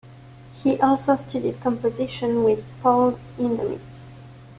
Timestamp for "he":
0.63-0.79